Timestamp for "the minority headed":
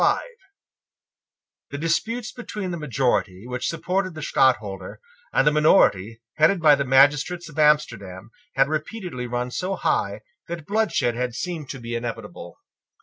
5.45-6.59